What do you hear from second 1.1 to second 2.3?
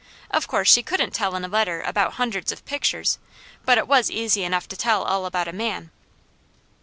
tell in a letter about